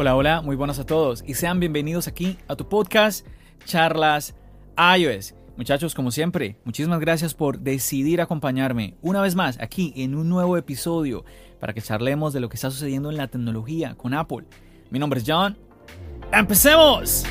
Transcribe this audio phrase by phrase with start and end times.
[0.00, 3.26] Hola, hola, muy buenas a todos y sean bienvenidos aquí a tu podcast
[3.64, 4.36] Charlas
[4.96, 5.34] iOS.
[5.56, 10.56] Muchachos, como siempre, muchísimas gracias por decidir acompañarme una vez más aquí en un nuevo
[10.56, 11.24] episodio
[11.58, 14.44] para que charlemos de lo que está sucediendo en la tecnología con Apple.
[14.92, 15.58] Mi nombre es John.
[16.32, 17.24] ¡Empecemos!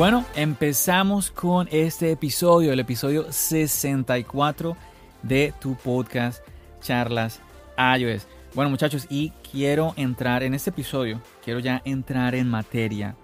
[0.00, 4.74] Bueno, empezamos con este episodio, el episodio 64
[5.22, 6.42] de tu podcast
[6.80, 7.42] Charlas
[7.76, 8.26] iOS.
[8.54, 13.14] Bueno muchachos, y quiero entrar en este episodio, quiero ya entrar en materia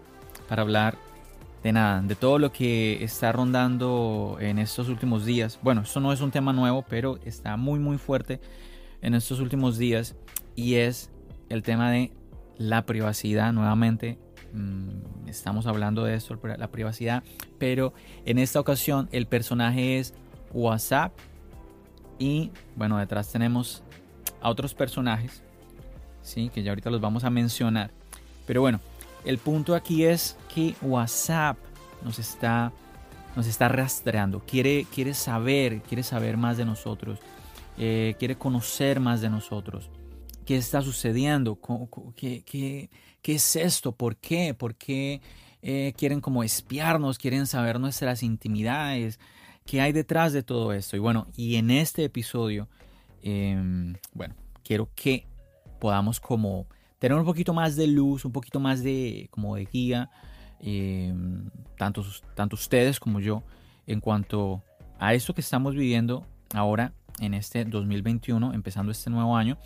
[0.50, 0.98] para hablar
[1.62, 5.58] de nada, de todo lo que está rondando en estos últimos días.
[5.62, 8.38] Bueno, esto no es un tema nuevo, pero está muy muy fuerte
[9.00, 10.14] en estos últimos días
[10.54, 11.10] y es
[11.48, 12.12] el tema de
[12.58, 14.18] la privacidad nuevamente
[14.56, 17.22] Mm, estamos hablando de esto, la privacidad,
[17.58, 17.92] pero
[18.24, 20.14] en esta ocasión el personaje es
[20.54, 21.12] WhatsApp
[22.18, 23.82] y bueno, detrás tenemos
[24.40, 25.42] a otros personajes,
[26.22, 27.90] sí, que ya ahorita los vamos a mencionar.
[28.46, 28.80] Pero bueno,
[29.26, 31.58] el punto aquí es que WhatsApp
[32.02, 32.72] nos está
[33.36, 37.18] nos está rastreando, quiere, quiere saber, quiere saber más de nosotros,
[37.76, 39.90] eh, quiere conocer más de nosotros.
[40.46, 41.58] ¿Qué está sucediendo?
[42.16, 42.88] ¿Qué, qué,
[43.26, 43.90] ¿qué es esto?
[43.90, 44.54] ¿Por qué?
[44.54, 45.20] ¿Por qué
[45.60, 47.18] eh, quieren como espiarnos?
[47.18, 49.18] ¿Quieren saber nuestras intimidades?
[49.64, 50.94] ¿Qué hay detrás de todo esto?
[50.94, 52.68] Y bueno, y en este episodio,
[53.22, 55.26] em, bueno, quiero que
[55.80, 56.68] podamos como
[57.00, 60.08] tener un poquito más de luz, un poquito más de como de guía,
[60.60, 62.04] em, tanto,
[62.36, 63.42] tanto ustedes como yo,
[63.88, 64.62] en cuanto
[65.00, 69.58] a esto que estamos viviendo ahora en este 2021, empezando este nuevo año,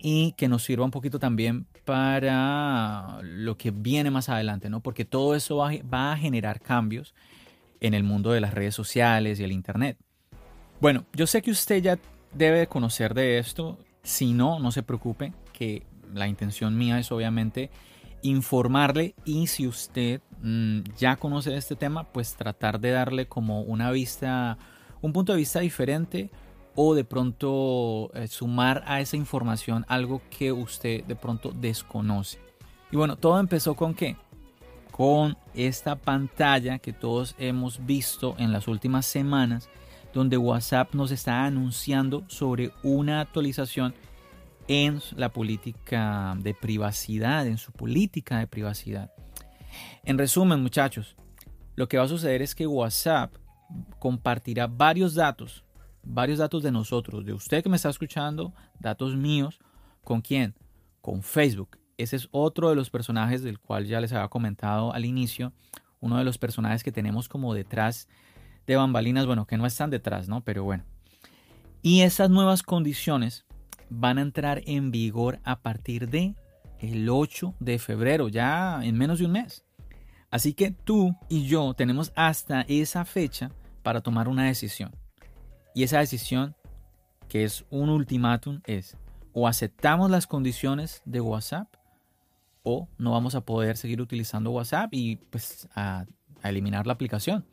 [0.00, 4.80] y que nos sirva un poquito también para lo que viene más adelante, ¿no?
[4.80, 7.14] Porque todo eso va, a generar cambios
[7.80, 9.98] en el mundo de las redes sociales y el Internet.
[10.80, 11.98] Bueno, yo sé que usted ya
[12.32, 13.78] debe conocer de esto.
[14.02, 15.84] Si no, no se preocupe, que
[16.14, 17.70] la intención mía es obviamente
[18.22, 23.90] informarle y si usted mm, ya conoce este tema, pues tratar de darle como una
[23.90, 24.58] vista,
[25.02, 26.30] un punto de vista diferente
[26.80, 32.38] o de pronto eh, sumar a esa información algo que usted de pronto desconoce.
[32.92, 34.16] Y bueno, todo empezó con qué?
[34.92, 39.68] Con esta pantalla que todos hemos visto en las últimas semanas,
[40.14, 43.92] donde WhatsApp nos está anunciando sobre una actualización
[44.68, 49.10] en la política de privacidad, en su política de privacidad.
[50.04, 51.16] En resumen, muchachos,
[51.74, 53.34] lo que va a suceder es que WhatsApp
[53.98, 55.64] compartirá varios datos
[56.08, 59.60] varios datos de nosotros, de usted que me está escuchando, datos míos,
[60.02, 60.54] ¿con quién?
[61.00, 61.78] Con Facebook.
[61.98, 65.52] Ese es otro de los personajes del cual ya les había comentado al inicio,
[66.00, 68.08] uno de los personajes que tenemos como detrás
[68.66, 70.42] de bambalinas, bueno, que no están detrás, ¿no?
[70.42, 70.84] Pero bueno.
[71.82, 73.44] Y esas nuevas condiciones
[73.90, 76.34] van a entrar en vigor a partir de
[76.78, 79.64] el 8 de febrero, ya en menos de un mes.
[80.30, 83.50] Así que tú y yo tenemos hasta esa fecha
[83.82, 84.92] para tomar una decisión.
[85.78, 86.56] Y esa decisión,
[87.28, 88.96] que es un ultimátum, es
[89.32, 91.72] o aceptamos las condiciones de WhatsApp
[92.64, 96.04] o no vamos a poder seguir utilizando WhatsApp y pues a,
[96.42, 97.44] eliminar la aplicación.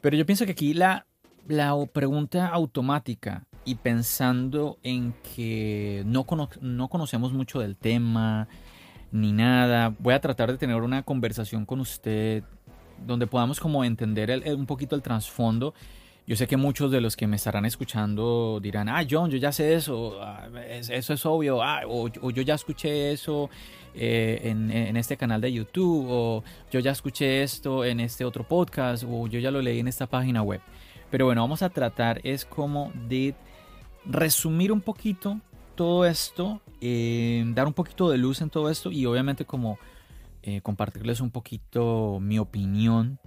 [0.00, 1.04] Pero yo pienso que aquí la,
[1.46, 6.24] la pregunta automática y pensando en que no,
[6.62, 8.48] no conocemos mucho del tema
[9.10, 12.44] ni nada, voy a tratar de tener una conversación con usted
[13.06, 15.74] donde podamos como entender un poquito el trasfondo
[16.26, 19.50] yo sé que muchos de los que me estarán escuchando dirán, ah, John, yo ya
[19.50, 23.50] sé eso, ah, eso es obvio, ah, o, yo ya escuché eso
[23.94, 29.04] eh, en, este canal de YouTube, o yo ya escuché esto en este otro podcast,
[29.08, 30.60] o yo ya lo leí en esta página web.
[31.10, 33.34] Pero bueno, vamos a tratar es como de
[34.04, 35.40] resumir un poquito
[35.74, 39.78] todo esto, eh, dar un poquito de luz en todo esto y obviamente como
[40.42, 43.18] eh, compartirles un poquito mi opinión,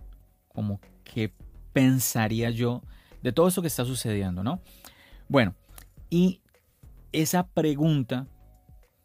[0.48, 1.32] como qué
[1.76, 2.84] pensaría yo
[3.22, 4.62] de todo esto que está sucediendo, ¿no?
[5.28, 5.56] Bueno,
[6.10, 6.40] y
[7.12, 8.28] esa pregunta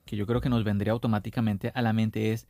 [0.05, 2.47] que yo creo que nos vendría automáticamente a la mente es,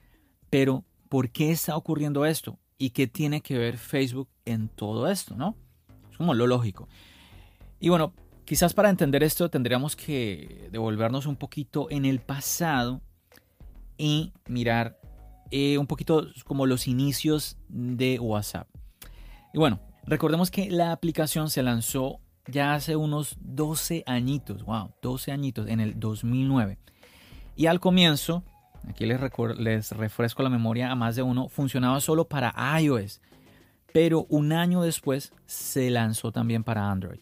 [0.51, 2.59] pero ¿por qué está ocurriendo esto?
[2.77, 5.57] ¿Y qué tiene que ver Facebook en todo esto, no?
[6.11, 6.87] Es como lo lógico.
[7.79, 8.13] Y bueno,
[8.45, 13.01] quizás para entender esto tendríamos que devolvernos un poquito en el pasado
[13.97, 15.01] y mirar
[15.51, 18.69] eh, un poquito como los inicios de WhatsApp.
[19.55, 25.31] Y bueno, recordemos que la aplicación se lanzó ya hace unos 12 añitos, wow, 12
[25.31, 26.79] añitos, en el 2009.
[27.55, 28.43] Y al comienzo,
[28.89, 29.21] aquí les,
[29.59, 33.21] les refresco la memoria a más de uno, funcionaba solo para iOS,
[33.93, 37.21] pero un año después se lanzó también para Android.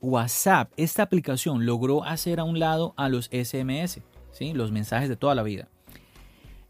[0.00, 4.00] WhatsApp, esta aplicación logró hacer a un lado a los SMS,
[4.30, 4.54] ¿sí?
[4.54, 5.68] los mensajes de toda la vida.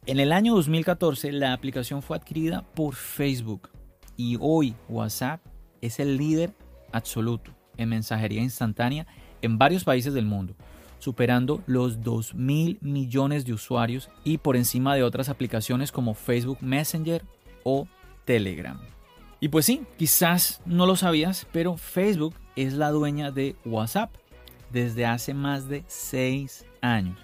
[0.07, 3.71] En el año 2014 la aplicación fue adquirida por Facebook
[4.19, 5.41] y hoy WhatsApp
[5.81, 6.53] es el líder
[6.93, 9.07] absoluto en mensajería instantánea
[9.41, 10.55] en varios países del mundo,
[10.99, 16.59] superando los 2 mil millones de usuarios y por encima de otras aplicaciones como Facebook
[16.61, 17.25] Messenger
[17.63, 17.87] o
[18.25, 18.79] Telegram.
[19.41, 24.13] Y pues sí, quizás no lo sabías, pero Facebook es la dueña de WhatsApp
[24.73, 27.19] desde hace más de 6 años.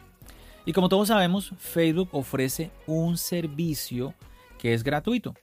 [0.64, 4.14] Y como todos sabemos, Facebook ofrece un servicio
[4.58, 5.35] que es gratuito.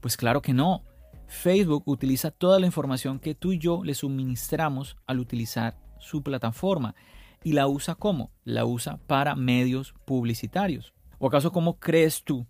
[0.00, 0.82] Pues claro que no.
[1.30, 6.96] Facebook utiliza toda la información que tú y yo le suministramos al utilizar su plataforma.
[7.44, 8.32] ¿Y la usa cómo?
[8.44, 10.92] La usa para medios publicitarios.
[11.20, 12.46] ¿O acaso cómo crees tú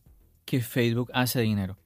[0.47, 1.77] que Facebook hace dinero?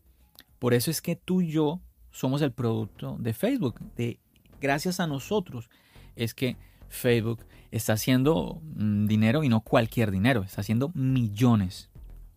[0.61, 1.81] Por eso es que tú y yo
[2.13, 3.81] somos el producto de Facebook.
[3.97, 4.21] De,
[4.61, 5.71] gracias a nosotros
[6.15, 6.57] es que
[6.89, 11.91] Facebook está haciendo mm, dinero y no cualquier dinero, está haciendo millones.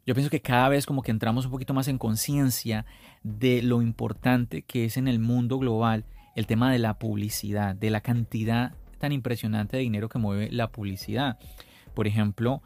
[0.07, 2.85] Yo pienso que cada vez como que entramos un poquito más en conciencia
[3.23, 7.89] de lo importante que es en el mundo global el tema de la publicidad, de
[7.89, 11.37] la cantidad tan impresionante de dinero que mueve la publicidad.
[11.93, 12.61] Por ejemplo,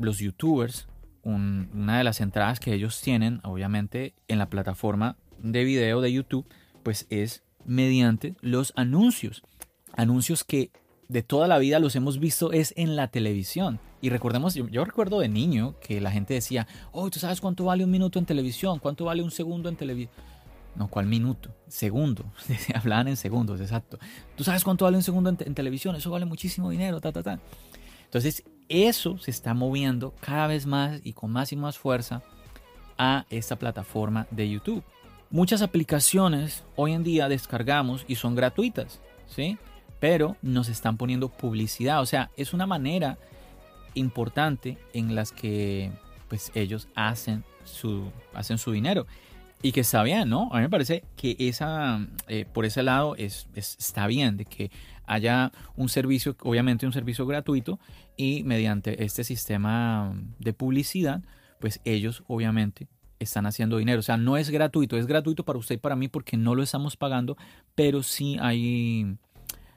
[0.00, 0.88] los youtubers,
[1.22, 6.48] una de las entradas que ellos tienen, obviamente, en la plataforma de video de YouTube,
[6.82, 9.44] pues es mediante los anuncios.
[9.92, 10.72] Anuncios que
[11.08, 13.78] de toda la vida los hemos visto es en la televisión.
[14.06, 17.82] Y recordemos, yo, recuerdo de niño que la gente decía, oh, ¿tú sabes cuánto vale
[17.82, 18.78] un minuto en televisión?
[18.78, 20.14] ¿Cuánto vale un segundo en televisión?
[20.76, 21.50] No, ¿cuál minuto?
[21.66, 22.24] Segundo.
[22.76, 23.98] Hablaban en segundos, exacto.
[24.36, 25.96] ¿Tú sabes cuánto vale un segundo en, televisión?
[25.96, 27.40] Eso vale muchísimo dinero, ta, ta, ta.
[28.04, 32.22] Entonces, eso se está moviendo cada vez más y con más y más fuerza
[32.98, 34.84] a esta plataforma de YouTube.
[35.30, 39.58] Muchas aplicaciones hoy en día descargamos y son gratuitas, ¿sí?
[39.98, 42.00] pero nos están poniendo publicidad.
[42.00, 43.18] O sea, es una manera
[43.96, 45.90] importante en las que
[46.28, 49.06] pues ellos hacen su, hacen su dinero.
[49.62, 50.50] Y que está bien, ¿no?
[50.52, 54.70] A mí me parece que esa, eh, por ese lado es, está bien de que
[55.06, 57.78] haya un servicio, obviamente un servicio gratuito,
[58.16, 61.22] y mediante este sistema de publicidad,
[61.60, 62.86] pues ellos obviamente
[63.18, 64.00] están haciendo dinero.
[64.00, 66.62] O sea, no es gratuito, es gratuito para usted y para mí porque no lo
[66.62, 67.36] estamos pagando,
[67.74, 69.16] pero sí hay,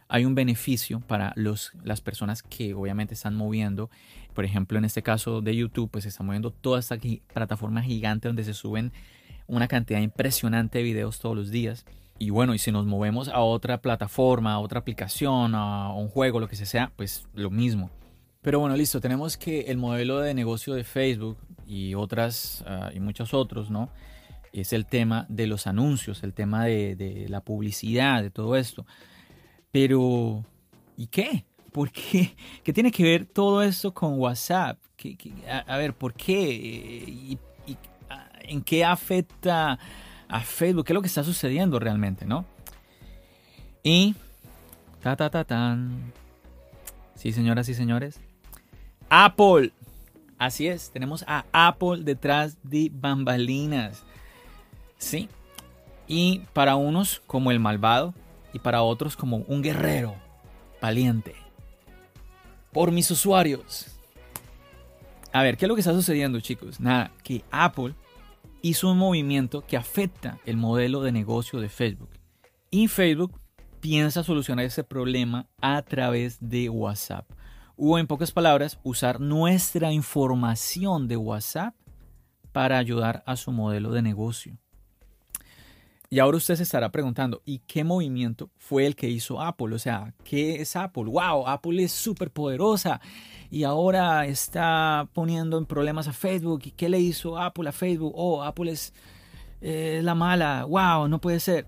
[0.10, 3.92] hay un beneficio para los, las personas que obviamente están moviendo.
[4.34, 6.98] Por ejemplo, en este caso de YouTube, pues se está moviendo toda esta
[7.32, 8.92] plataforma gigante donde se suben
[9.46, 11.86] una cantidad impresionante de videos todos los días.
[12.18, 16.40] Y bueno, y si nos movemos a otra plataforma, a otra aplicación, a un juego,
[16.40, 17.92] lo que sea, pues lo mismo.
[18.42, 23.00] Pero bueno, listo, tenemos que el modelo de negocio de Facebook y otras ah, y
[23.00, 23.90] muchos otros, ¿no?
[24.54, 28.88] Es el tema de los anuncios, el tema de, de la publicidad, de todo esto.
[29.72, 30.44] Pero,
[30.98, 31.46] ¿y qué?
[31.72, 32.36] ¿Por qué?
[32.64, 34.78] ¿Qué tiene que ver todo esto con WhatsApp?
[35.68, 36.52] a, ver, ¿por qué?
[36.52, 37.38] ¿Y,
[38.42, 39.78] en qué afecta
[40.28, 40.86] a Facebook?
[40.86, 42.46] ¿Qué es lo que está sucediendo realmente, no?
[43.84, 44.16] Y,
[45.02, 46.12] ta, ta, ta, tan.
[47.16, 48.20] Sí, señoras y señores.
[49.10, 49.72] Apple.
[50.38, 54.04] Así es, tenemos a Apple detrás de bambalinas.
[54.98, 55.30] Sí.
[56.08, 58.14] Y para unos, como el malvado,
[58.54, 60.16] y para otros como un guerrero
[60.82, 61.36] valiente.
[62.72, 63.88] Por mis usuarios.
[65.32, 66.80] A ver, ¿qué es lo que está sucediendo chicos?
[66.80, 67.94] Nada, que Apple
[68.62, 72.10] hizo un movimiento que afecta el modelo de negocio de Facebook.
[72.72, 73.40] Y Facebook
[73.80, 77.30] piensa solucionar ese problema a través de WhatsApp.
[77.76, 81.76] O en pocas palabras, usar nuestra información de WhatsApp
[82.52, 84.58] para ayudar a su modelo de negocio.
[86.12, 89.76] Y ahora usted se estará preguntando, ¿y qué movimiento fue el que hizo Apple?
[89.76, 91.04] O sea, ¿qué es Apple?
[91.04, 91.48] ¡Wow!
[91.48, 93.00] Apple es súper poderosa
[93.52, 96.62] y ahora está poniendo en problemas a Facebook.
[96.66, 98.14] ¿Y qué le hizo Apple a Facebook?
[98.16, 98.92] Oh, Apple es
[99.62, 100.66] la mala.
[100.66, 101.08] ¡Wow!
[101.08, 101.68] No puede ser.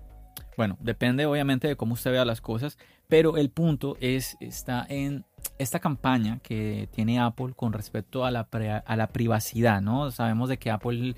[0.56, 5.24] Bueno, depende obviamente de cómo usted vea las cosas, pero el punto es, está en
[5.58, 8.48] esta campaña que tiene Apple con respecto a la,
[8.84, 10.10] a la privacidad, ¿no?
[10.10, 11.14] Sabemos de que Apple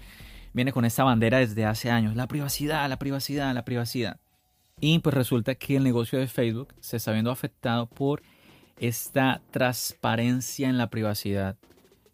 [0.54, 4.18] viene con esta bandera desde hace años, la privacidad, la privacidad, la privacidad.
[4.80, 8.22] Y pues resulta que el negocio de Facebook se está viendo afectado por
[8.78, 11.56] esta transparencia en la privacidad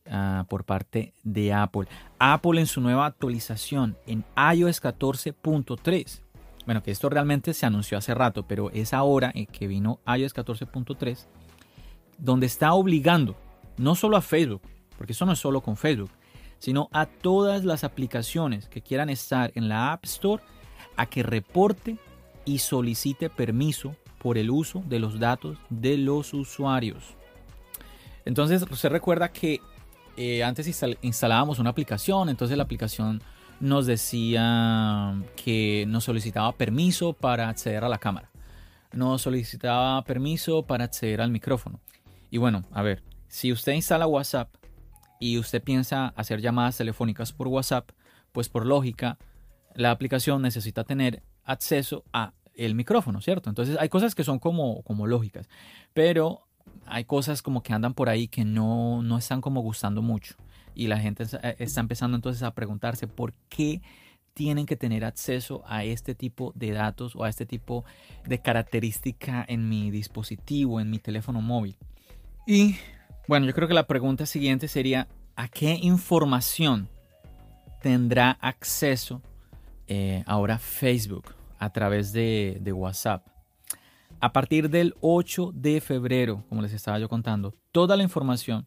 [0.07, 1.87] ah, por parte de Apple.
[2.19, 6.21] Apple en su nueva actualización en iOS 14.3,
[6.67, 11.27] bueno, que esto realmente se anunció hace rato, pero es ahora que vino iOS 14.3,
[12.19, 13.37] donde está obligando
[13.77, 14.63] no solo a Facebook,
[14.97, 16.11] porque eso no es solo con Facebook,
[16.61, 20.43] sino a todas las aplicaciones que quieran estar en la App Store
[20.97, 21.97] a que reporte
[22.45, 27.17] y solicite permiso por el uso de los datos de los usuarios.
[28.25, 29.61] Entonces, se recuerda que
[30.17, 30.69] eh, antes
[31.01, 33.23] instalábamos una aplicación, entonces la aplicación
[33.59, 38.31] nos decía que nos solicitaba permiso para acceder a la cámara,
[38.93, 41.81] nos solicitaba permiso para acceder al micrófono.
[42.31, 44.60] Y bueno, a ver, si usted instala WhatsApp
[45.21, 47.91] y usted piensa hacer llamadas telefónicas por WhatsApp,
[48.33, 49.19] pues por lógica,
[49.75, 53.49] la aplicación necesita tener acceso a el micrófono, ¿cierto?
[53.49, 55.49] Entonces hay cosas que son como, como lógicas,
[55.93, 56.49] pero
[56.87, 60.35] hay cosas como que andan por ahí que no, no están como gustando mucho.
[60.75, 63.83] Y la gente eh, está empezando entonces a preguntarse por qué
[64.33, 67.85] tienen que tener acceso a este tipo de datos o a este tipo
[68.27, 71.77] de característica en mi dispositivo, en mi teléfono móvil.
[72.47, 72.77] Y
[73.31, 75.07] bueno, yo creo que la pregunta siguiente sería,
[75.37, 76.89] ¿a qué información
[77.81, 79.23] tendrá acceso
[79.87, 83.25] eh, ahora Facebook a través de, WhatsApp?
[84.19, 88.67] A partir del 8 de febrero, como les estaba yo contando, toda la información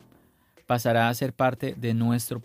[0.65, 2.41] pasará a ser parte de nuestro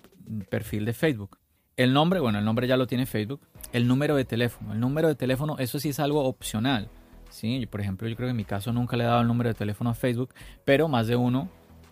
[0.51, 1.39] perfil de Facebook.
[1.77, 3.43] El nombre, bueno, el nombre ya lo tiene Facebook.
[3.73, 4.73] El número de teléfono.
[4.73, 6.91] El número de teléfono, eso sí es algo opcional.
[7.31, 7.65] ¿sí?
[7.67, 9.55] Por ejemplo, yo creo que en mi caso nunca le he dado el número de
[9.55, 10.35] teléfono a Facebook,
[10.65, 11.49] pero más de uno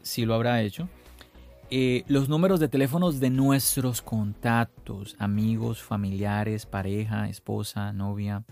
[0.06, 0.88] si lo habrá hecho.
[1.68, 8.44] Eh, los números de teléfonos de nuestros contactos, amigos, familiares, pareja, esposa, novia.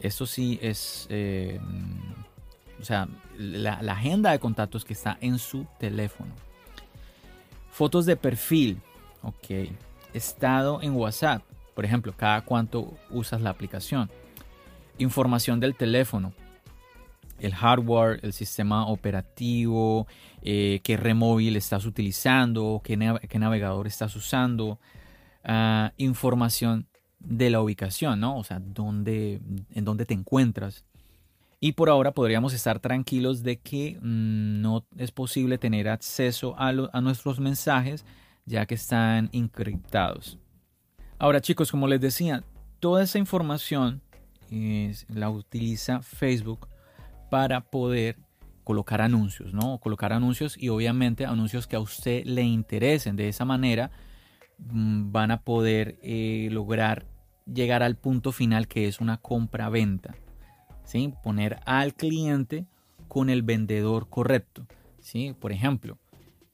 [0.00, 1.58] Esto sí es, eh,
[2.80, 6.32] o sea, la, agenda de contactos que está en su teléfono.
[7.70, 8.78] Fotos de perfil,
[9.22, 9.70] ok.
[10.12, 11.42] Estado en WhatsApp,
[11.74, 14.10] por ejemplo, cada cuánto usas la aplicación.
[14.98, 16.34] Información del teléfono,
[17.42, 20.06] el hardware, el sistema operativo,
[20.42, 24.78] eh, qué remóvil estás utilizando, qué, navegador estás usando,
[25.44, 26.86] ah, información
[27.18, 28.38] de la ubicación, ¿no?
[28.38, 29.40] O sea, dónde,
[29.74, 30.84] en dónde te encuentras.
[31.58, 36.68] Y por ahora podríamos estar tranquilos de que mm, no es posible tener acceso a,
[36.68, 38.04] a nuestros mensajes
[38.44, 40.38] ya que están encriptados.
[41.18, 42.44] Ahora chicos, como les decía,
[42.80, 44.00] toda esa información
[45.08, 46.68] la utiliza Facebook
[47.32, 48.18] para poder
[48.62, 49.78] colocar anuncios, ¿no?
[49.78, 53.16] Colocar anuncios y obviamente anuncios que a usted le interesen.
[53.16, 53.90] De esa manera
[54.58, 57.06] mm, van a poder eh, lograr
[57.50, 60.14] llegar al punto final que es una compra-venta.
[60.84, 61.14] ¿sí?
[61.22, 62.66] Poner al cliente
[63.08, 64.66] con el vendedor correcto.
[65.00, 65.34] ¿sí?
[65.40, 65.96] Por ejemplo,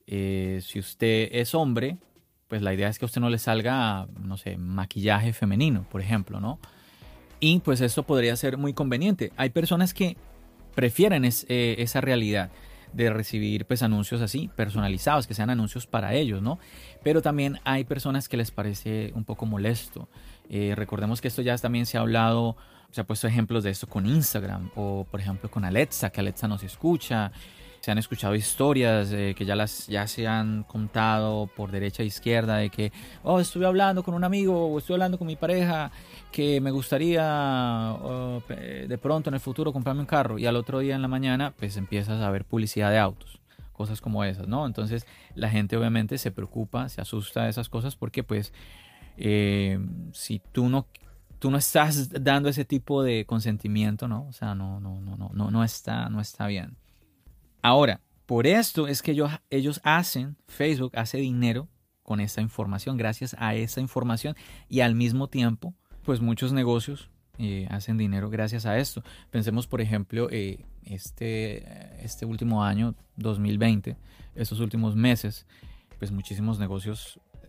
[0.06, 1.98] eh, si usted es hombre,
[2.46, 6.02] pues la idea es que a usted no le salga, no sé, maquillaje femenino, por
[6.02, 6.60] ejemplo, ¿no?
[7.40, 9.32] Y pues esto podría ser muy conveniente.
[9.36, 10.16] Hay personas que
[10.78, 12.52] prefieren eh, esa realidad
[12.92, 16.60] de recibir pues anuncios así personalizados, que sean anuncios para ellos, ¿no?
[17.02, 20.08] Pero también hay personas que les parece un poco molesto.
[20.48, 22.56] Eh, recordemos que esto ya también se ha hablado,
[22.92, 26.46] se ha puesto ejemplos de esto con Instagram o por ejemplo con Alexa, que Alexa
[26.46, 27.32] nos escucha
[27.80, 32.06] se han escuchado historias eh, que ya las ya se han contado por derecha e
[32.06, 32.92] izquierda de que
[33.22, 35.90] oh estuve hablando con un amigo o estuve hablando con mi pareja
[36.32, 40.80] que me gustaría oh, de pronto en el futuro comprarme un carro y al otro
[40.80, 43.40] día en la mañana pues empiezas a ver publicidad de autos
[43.72, 47.94] cosas como esas no entonces la gente obviamente se preocupa se asusta de esas cosas
[47.94, 48.52] porque pues
[49.16, 49.78] eh,
[50.12, 50.86] si tú no
[51.38, 55.30] tú no estás dando ese tipo de consentimiento no o sea no no no no
[55.32, 56.76] no no está no está bien
[57.62, 59.12] Ahora, por esto es que
[59.50, 61.68] ellos, hacen, Facebook hace dinero
[62.02, 64.36] con esa información, gracias a esa información
[64.68, 65.74] y al mismo tiempo,
[66.04, 69.02] pues muchos negocios eh, hacen dinero gracias a esto.
[69.30, 73.96] Pensemos, por ejemplo, eh, este, este último año, 2020,
[74.34, 75.46] estos últimos meses,
[75.98, 77.48] pues muchísimos negocios eh,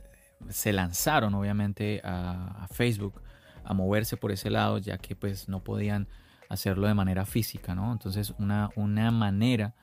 [0.49, 3.21] se lanzaron obviamente a, Facebook
[3.65, 6.07] a moverse por ese lado, ya que pues no podían
[6.47, 7.91] hacerlo de manera física, ¿no?
[7.91, 9.75] Entonces una, una manera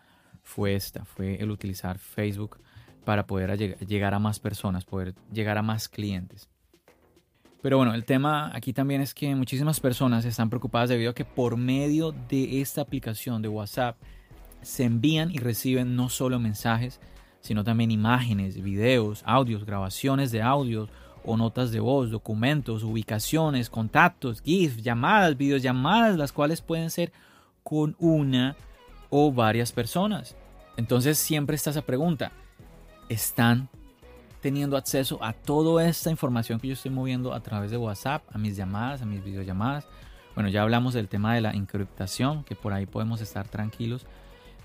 [0.47, 2.59] fue esta, fue el utilizar Facebook
[3.05, 6.49] para poder llegar a más personas, poder llegar a más clientes.
[7.61, 11.25] Pero bueno, el tema aquí también es que muchísimas personas están preocupadas debido a que
[11.25, 13.97] por medio de esta aplicación de WhatsApp
[14.63, 17.01] se envían y reciben no solo mensajes,
[17.41, 20.91] sino también imágenes, videos, audios, grabaciones de audios
[21.25, 27.13] o notas de voz, documentos, ubicaciones, contactos, GIFs, llamadas, videollamadas, las cuales pueden ser
[27.65, 28.55] con una
[29.11, 30.37] o varias personas.
[30.77, 32.33] Entonces siempre está esa pregunta,
[33.09, 33.69] ¿están
[34.41, 38.39] teniendo acceso a toda esta información que yo estoy moviendo a través de WhatsApp, a
[38.39, 39.87] mis llamadas, a mis videollamadas?
[40.35, 44.07] Bueno, ya hablamos del tema de la encriptación, que por ahí podemos estar tranquilos,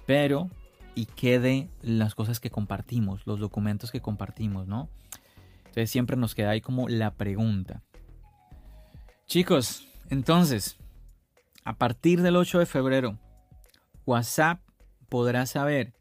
[0.05, 0.49] pero
[0.95, 4.89] ¿y qué de las cosas que compartimos, los documentos que compartimos, no?
[5.59, 7.81] Entonces siempre nos queda ahí como la pregunta.
[9.25, 10.77] Chicos, entonces,
[11.63, 13.17] a partir del 8 de febrero,
[14.05, 14.61] WhatsApp
[15.09, 15.93] podrá saber,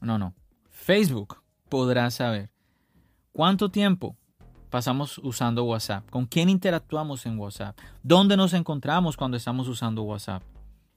[0.00, 0.34] no, no,
[0.70, 2.50] Facebook podrá saber
[3.32, 4.16] cuánto tiempo
[4.70, 10.42] pasamos usando WhatsApp, con quién interactuamos en WhatsApp, dónde nos encontramos cuando estamos usando WhatsApp.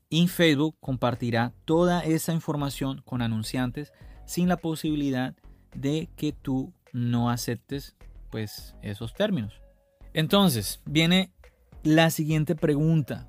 [0.10, 3.94] Y Facebook compartirá toda esa información con anunciantes
[4.26, 5.36] sin la posibilidad
[5.74, 7.96] de que tú no aceptes
[8.30, 9.62] pues esos términos.
[10.14, 11.32] Entonces, viene
[11.84, 13.28] la siguiente pregunta.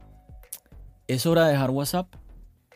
[1.07, 2.15] ¿Es hora de dejar WhatsApp?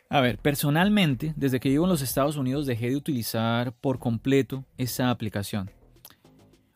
[0.09, 4.65] A ver, personalmente, desde que vivo en los Estados Unidos dejé de utilizar por completo
[4.79, 5.71] esa aplicación.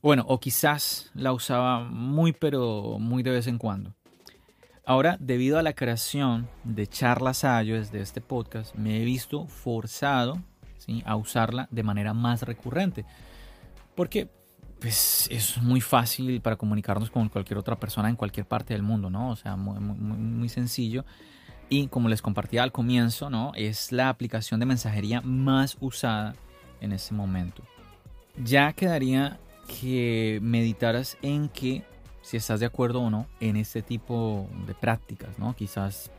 [0.03, 3.95] Bueno, o quizás la usaba muy pero muy de vez en cuando.
[4.85, 10.43] Ahora, debido a la creación de charlas iOS de este podcast, me he visto forzado
[11.05, 13.05] a usarla de manera más recurrente.
[13.95, 14.29] Porque
[14.81, 19.11] pues es muy fácil para comunicarnos con cualquier otra persona en cualquier parte del mundo,
[19.11, 19.31] ¿no?
[19.31, 21.05] O sea, muy, muy, sencillo.
[21.71, 23.53] Y como les compartía al comienzo, ¿no?
[23.55, 26.35] Es la aplicación de mensajería más usada
[26.81, 27.62] en este momento.
[28.45, 29.39] Ya quedaría
[29.81, 31.85] que meditaras en que
[32.23, 35.55] si estás de acuerdo o no en este tipo de prácticas, ¿no?
[35.55, 36.11] Quizás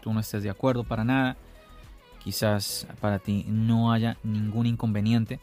[0.00, 1.36] tú no estés de acuerdo para nada,
[2.22, 5.40] quizás para ti no haya ningún inconveniente.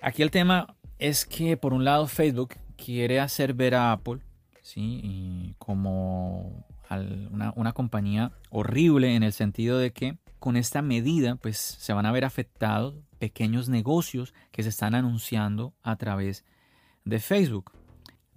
[0.00, 4.20] Aquí el tema es que por un lado Facebook quiere hacer ver a Apple
[4.62, 5.54] ¿sí?
[5.58, 11.92] como una, una, compañía horrible en el sentido de que con esta medida pues se
[11.92, 16.44] van a ver afectados pequeños negocios que se están anunciando a través
[17.04, 17.72] de Facebook.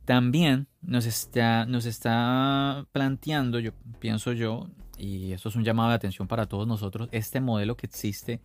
[0.05, 5.95] También nos está, nos está planteando, yo pienso yo, y esto es un llamado de
[5.95, 8.41] atención para todos nosotros, este modelo que existe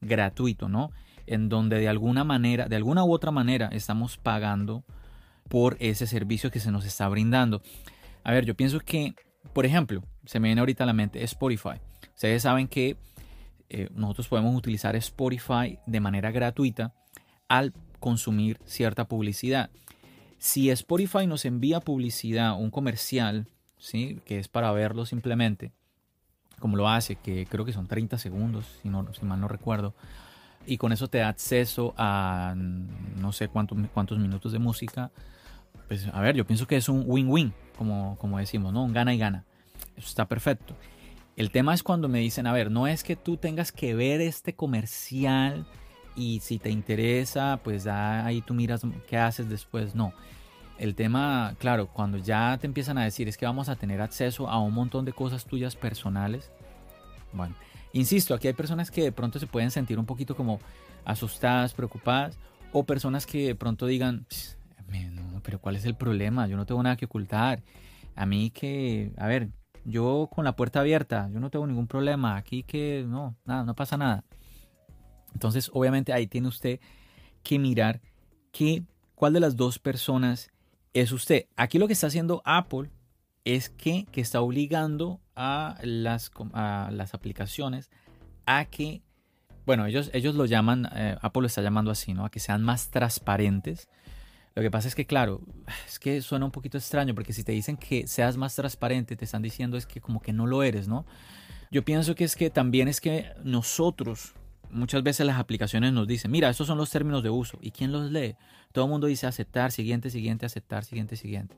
[0.00, 0.90] gratuito, ¿no?
[1.28, 4.84] en donde de alguna manera, de alguna u otra manera, estamos pagando
[5.48, 7.62] por ese servicio que se nos está brindando.
[8.24, 9.14] A ver, yo pienso que,
[9.52, 11.80] por ejemplo, se me viene ahorita la mente Spotify.
[12.14, 12.96] Ustedes saben que
[13.68, 16.94] eh, nosotros podemos utilizar Spotify de manera gratuita
[17.48, 19.70] al consumir cierta publicidad.
[20.38, 23.46] Si Spotify nos envía publicidad, un comercial,
[23.78, 24.20] ¿sí?
[24.24, 25.72] que es para verlo simplemente,
[26.58, 29.94] como lo hace, que creo que son 30 segundos, si, no, si mal no recuerdo,
[30.66, 35.10] y con eso te da acceso a no sé cuántos, cuántos minutos de música.
[35.88, 38.84] Pues a ver, yo pienso que es un win-win, como, como decimos, ¿no?
[38.84, 39.44] Un gana y gana.
[39.96, 40.74] Eso está perfecto.
[41.36, 44.20] El tema es cuando me dicen, a ver, no es que tú tengas que ver
[44.20, 45.66] este comercial
[46.14, 49.94] y si te interesa, pues ahí tú miras qué haces después.
[49.94, 50.12] No.
[50.78, 54.48] El tema, claro, cuando ya te empiezan a decir es que vamos a tener acceso
[54.48, 56.52] a un montón de cosas tuyas personales.
[57.32, 57.54] Bueno,
[57.92, 60.60] Insisto, aquí hay personas que de pronto se pueden sentir un poquito como
[61.04, 62.38] asustadas, preocupadas,
[62.72, 64.26] o personas que de pronto digan,
[64.88, 66.46] no, pero ¿cuál es el problema?
[66.46, 67.62] Yo no tengo nada que ocultar.
[68.14, 69.50] A mí que, a ver,
[69.84, 72.36] yo con la puerta abierta, yo no tengo ningún problema.
[72.36, 74.24] Aquí que no, nada, no pasa nada.
[75.32, 76.80] Entonces, obviamente ahí tiene usted
[77.42, 78.00] que mirar
[78.52, 80.50] que, cuál de las dos personas
[80.94, 81.46] es usted.
[81.56, 82.90] Aquí lo que está haciendo Apple
[83.44, 87.90] es que, que está obligando a las, a las aplicaciones
[88.46, 89.02] a que,
[89.64, 92.24] bueno, ellos, ellos lo llaman, eh, Apple lo está llamando así, ¿no?
[92.24, 93.88] A que sean más transparentes.
[94.54, 95.40] Lo que pasa es que, claro,
[95.86, 99.24] es que suena un poquito extraño porque si te dicen que seas más transparente, te
[99.24, 101.06] están diciendo es que como que no lo eres, ¿no?
[101.70, 104.34] Yo pienso que es que también es que nosotros,
[104.70, 107.58] muchas veces las aplicaciones nos dicen, mira, estos son los términos de uso.
[107.60, 108.36] ¿Y quién los lee?
[108.72, 111.56] Todo el mundo dice aceptar, siguiente, siguiente, aceptar, siguiente, siguiente.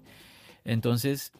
[0.64, 1.32] Entonces,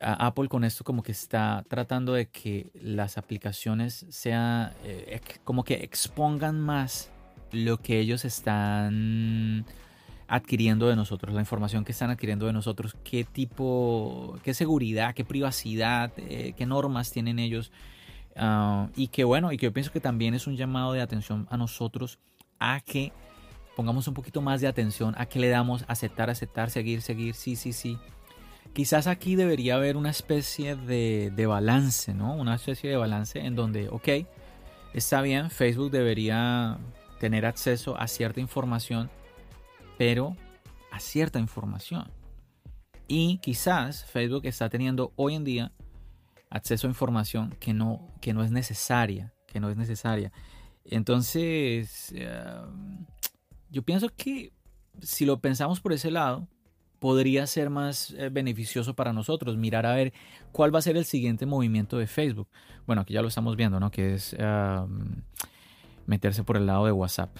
[0.00, 5.74] Apple con esto como que está tratando de que las aplicaciones sean eh, como que
[5.74, 7.10] expongan más
[7.50, 9.64] lo que ellos están
[10.28, 15.24] adquiriendo de nosotros, la información que están adquiriendo de nosotros, qué tipo, qué seguridad, qué
[15.24, 17.72] privacidad, eh, qué normas tienen ellos.
[18.36, 21.48] Ah, y que bueno, y que yo pienso que también es un llamado de atención
[21.50, 22.18] a nosotros
[22.60, 23.10] a que
[23.74, 27.56] pongamos un poquito más de atención, a que le damos aceptar, aceptar, seguir, seguir, sí,
[27.56, 27.98] sí, sí.
[28.74, 32.34] Quizás aquí debería haber una especie de, de balance, ¿no?
[32.34, 34.08] Una especie de balance en donde, ok,
[34.92, 36.78] está bien, Facebook debería
[37.18, 39.10] tener acceso a cierta información,
[39.98, 40.36] pero
[40.90, 42.10] a cierta información.
[43.08, 45.72] Y quizás Facebook está teniendo hoy en día
[46.50, 50.32] acceso a información que no, que no es necesaria, que no es necesaria.
[50.84, 52.62] Entonces, eh,
[53.70, 54.52] yo pienso que
[55.02, 56.48] si lo pensamos por ese lado,
[56.98, 60.12] podría ser más eh, beneficioso para nosotros mirar a ver
[60.52, 62.48] cuál va a ser el siguiente movimiento de Facebook.
[62.86, 63.90] Bueno, aquí ya lo estamos viendo, ¿no?
[63.90, 64.36] Que es
[66.06, 67.36] meterse por el lado de WhatsApp.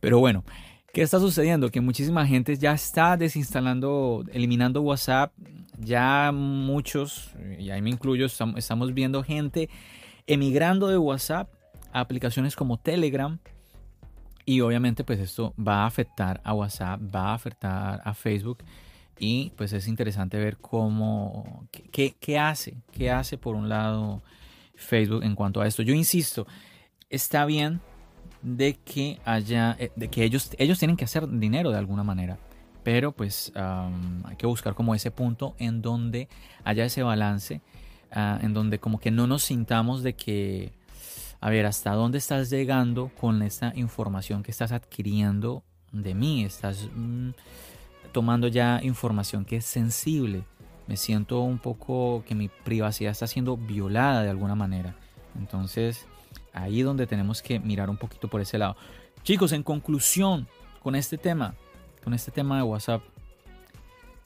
[0.00, 0.44] Pero bueno,
[0.92, 1.70] ¿qué está sucediendo?
[1.70, 5.32] Que muchísima gente ya está desinstalando, eliminando WhatsApp.
[5.78, 9.70] Ya muchos, y ahí me incluyo, estamos viendo gente
[10.26, 11.48] emigrando de WhatsApp
[11.92, 13.38] a aplicaciones como Telegram.
[14.44, 18.58] Y obviamente pues esto va a afectar a WhatsApp, va a afectar a Facebook.
[19.18, 24.22] Y pues es interesante ver cómo, qué, qué hace, qué hace por un lado
[24.74, 25.82] Facebook en cuanto a esto.
[25.82, 26.46] Yo insisto,
[27.08, 27.80] está bien
[28.42, 32.38] de que haya, eh, de que ellos, ellos tienen que hacer dinero de alguna manera.
[32.82, 36.28] Pero pues hay que buscar como ese punto en donde
[36.64, 37.60] haya ese balance,
[38.10, 40.72] ah, en donde como que no nos sintamos de que,
[41.40, 46.88] a ver, hasta dónde estás llegando con esta información que estás adquiriendo de mí, estás
[46.94, 47.30] mm,
[48.12, 50.44] tomando ya información que es sensible.
[50.86, 54.96] Me siento un poco que mi privacidad está siendo violada de alguna manera.
[55.38, 56.06] Entonces,
[56.52, 58.76] ahí donde tenemos que mirar un poquito por ese lado.
[59.22, 60.48] Chicos, en conclusión,
[60.82, 61.54] con este tema,
[62.02, 63.02] con este tema de WhatsApp,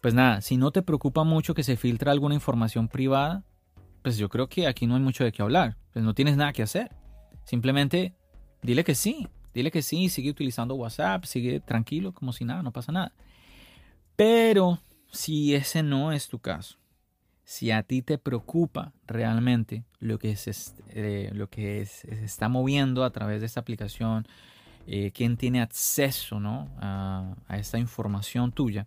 [0.01, 3.43] pues nada, si no te preocupa mucho que se filtre alguna información privada,
[4.03, 5.79] pues yo creo que aquí no hay mucho de qué hablar.
[5.95, 6.91] Pues no tienes nada que hacer.
[7.45, 8.15] Simplemente
[8.63, 12.71] dile que sí, dile que sí, sigue utilizando WhatsApp, sigue tranquilo, como si nada, no
[12.71, 13.13] pasa nada.
[14.15, 14.79] Pero
[15.11, 16.77] si ese no es tu caso,
[17.45, 20.53] si a ti te preocupa realmente lo que se,
[20.91, 24.27] eh, lo que está moviendo a través de esta aplicación,
[24.87, 26.69] eh, quién tiene acceso ¿no?
[26.79, 28.87] a, esta información tuya,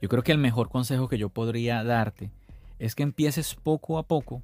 [0.00, 2.30] yo creo que el mejor consejo que yo podría darte
[2.78, 4.42] es que empieces poco a poco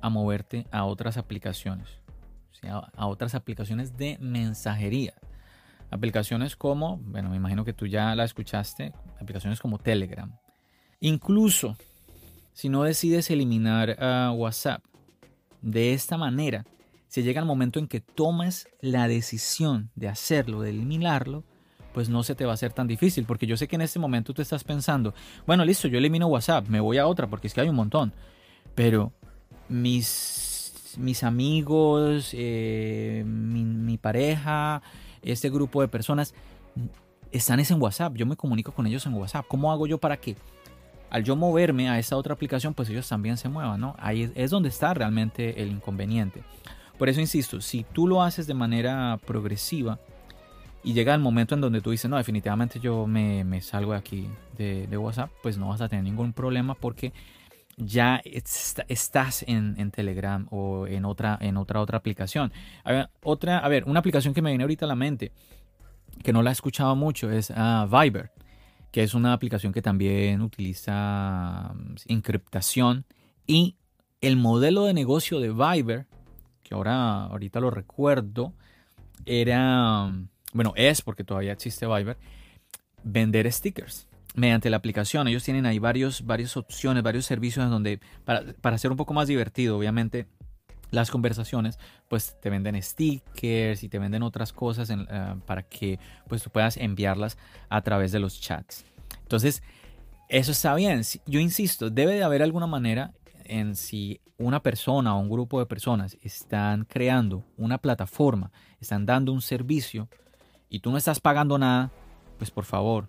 [0.00, 2.00] a moverte a otras aplicaciones,
[2.62, 5.14] a otras aplicaciones de mensajería.
[5.90, 10.36] Aplicaciones como, bueno, me imagino que tú ya la escuchaste, aplicaciones como Telegram.
[11.00, 11.76] Incluso
[12.56, 14.82] si no decides eliminar a WhatsApp.
[15.60, 16.64] De esta manera,
[17.06, 21.44] si llega el momento en que tomes la decisión de hacerlo, de eliminarlo,
[21.92, 23.98] pues no se te va a hacer tan difícil, porque yo sé que en este
[23.98, 25.12] momento tú estás pensando,
[25.46, 28.14] bueno, listo, yo elimino WhatsApp, me voy a otra, porque es que hay un montón,
[28.74, 29.12] pero
[29.68, 34.80] mis, mis amigos, eh, mi, mi pareja,
[35.20, 36.32] este grupo de personas,
[37.32, 40.36] están en WhatsApp, yo me comunico con ellos en WhatsApp, ¿cómo hago yo para que
[41.10, 43.94] al yo moverme a esa otra aplicación, pues ellos también se muevan, ¿no?
[43.98, 46.42] Ahí es donde está realmente el inconveniente.
[46.98, 49.98] Por eso insisto, si tú lo haces de manera progresiva
[50.82, 54.28] y llega el momento en donde tú dices, no, definitivamente yo me, salgo de aquí
[54.56, 57.12] de, WhatsApp, pues no vas a tener ningún problema porque
[57.76, 58.22] ya
[58.88, 62.52] estás en, Telegram o en otra, en otra, otra aplicación.
[62.84, 65.32] A ver, otra, a ver, una aplicación que me viene ahorita a la mente,
[66.22, 68.30] que no la he escuchado mucho, es uh, Viber
[68.90, 73.04] que es una aplicación que también utiliza mm, encriptación
[73.46, 73.76] y
[74.20, 76.06] el modelo de negocio de Viber,
[76.62, 78.54] que ahora ahorita lo recuerdo,
[79.24, 82.16] era, mm, bueno, es porque todavía existe Viber,
[83.04, 85.28] vender stickers mediante la aplicación.
[85.28, 89.14] Ellos tienen ahí varios, varias opciones, varios servicios en donde, para, para hacer un poco
[89.14, 90.26] más divertido, obviamente,
[90.96, 91.78] las conversaciones,
[92.08, 94.96] pues te venden stickers y te venden otras cosas eh,
[95.46, 98.84] para que pues tú puedas enviarlas a través de los chats.
[99.22, 99.62] Entonces,
[100.28, 101.02] eso está bien.
[101.26, 103.12] Yo insisto, debe de haber alguna manera
[103.44, 109.32] en si una persona o un grupo de personas están creando una plataforma, están dando
[109.32, 110.08] un servicio
[110.68, 111.90] y tú no estás pagando nada,
[112.38, 113.08] pues por favor,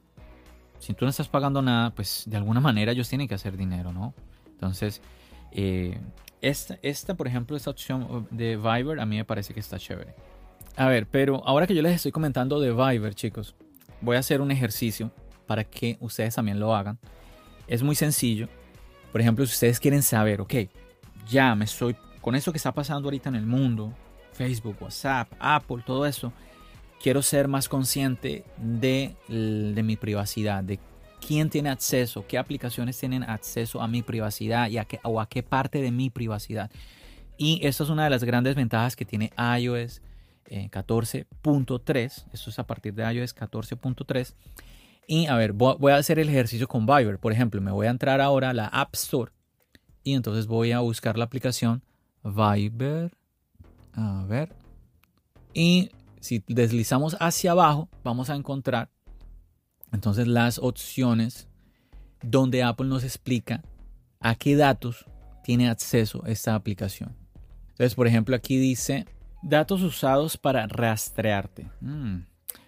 [0.80, 3.92] si tú no estás pagando nada, pues de alguna manera ellos tienen que hacer dinero,
[3.92, 4.14] ¿no?
[4.46, 5.02] Entonces,
[5.52, 6.00] eh,
[6.42, 10.14] esta, esta, por ejemplo, esta opción de Viber a mí me parece que está chévere.
[10.76, 13.56] A ver, pero ahora que yo les estoy comentando de Viber, chicos,
[14.02, 15.12] voy a hacer un ejercicio
[15.48, 17.00] para que ustedes también lo hagan.
[17.68, 18.48] Es muy sencillo.
[19.12, 20.54] Por ejemplo, si ustedes quieren saber, ok,
[21.28, 23.94] ya me estoy con eso que está pasando ahorita en el mundo,
[24.34, 26.32] Facebook, WhatsApp, Apple, todo eso,
[27.02, 30.80] quiero ser más consciente de, mi privacidad, de
[31.26, 35.28] quién tiene acceso, qué aplicaciones tienen acceso a mi privacidad y a qué, o a
[35.28, 36.72] qué parte de mi privacidad.
[37.38, 40.02] Y esta es una de las grandes ventajas que tiene iOS
[40.50, 41.96] 14.3.
[41.98, 44.34] Eh, Esto es a partir de iOS 14.3.
[45.08, 47.20] Y a ver, voy a hacer el ejercicio con Viber.
[47.20, 49.32] Por ejemplo, me voy a entrar ahora a la App Store
[50.04, 51.82] y entonces voy a buscar la aplicación
[52.24, 53.16] Viber.
[53.94, 54.54] A ver.
[55.54, 58.90] Y si deslizamos hacia abajo, vamos a encontrar
[59.92, 61.48] entonces las opciones
[62.22, 63.64] donde Apple nos explica
[64.20, 65.06] a qué datos
[65.44, 67.16] tiene acceso esta aplicación.
[67.70, 69.06] Entonces, por ejemplo, aquí dice
[69.42, 71.70] datos usados para rastrearte.
[71.80, 72.18] Mm.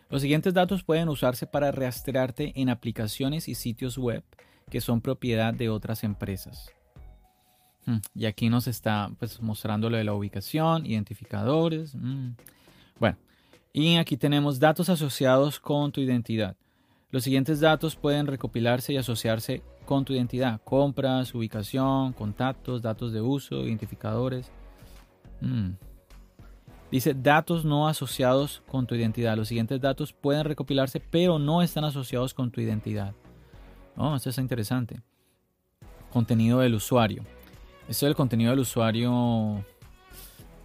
[0.09, 4.23] Los siguientes datos pueden usarse para rastrearte en aplicaciones y sitios web
[4.69, 6.71] que son propiedad de otras empresas.
[7.85, 7.97] Mm.
[8.15, 11.95] Y aquí nos está pues, mostrando lo de la ubicación, identificadores.
[11.95, 12.31] Mm.
[12.99, 13.17] Bueno,
[13.73, 16.55] y aquí tenemos datos asociados con tu identidad.
[17.11, 20.61] Los siguientes datos pueden recopilarse y asociarse con tu identidad.
[20.63, 24.51] Compras, ubicación, contactos, datos de uso, identificadores.
[25.41, 25.71] Mm.
[26.91, 29.35] Dice datos no asociados con tu identidad.
[29.35, 33.13] Los siguientes datos pueden recopilarse pero no están asociados con tu identidad.
[33.97, 35.01] Oh, esto es interesante.
[36.11, 37.23] Contenido del usuario.
[37.87, 39.65] Esto del contenido del usuario